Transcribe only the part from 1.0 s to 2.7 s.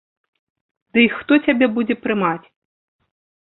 хто цябе будзе прымаць.